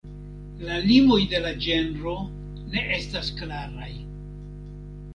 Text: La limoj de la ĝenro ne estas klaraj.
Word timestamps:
La 0.69 0.77
limoj 0.85 1.19
de 1.33 1.41
la 1.43 1.51
ĝenro 1.67 2.15
ne 2.73 2.87
estas 2.99 3.33
klaraj. 3.41 3.95